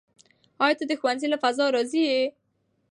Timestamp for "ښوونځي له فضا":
0.99-1.65